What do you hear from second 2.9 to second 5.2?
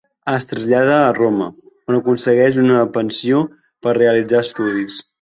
pensió per a realitzar estudis.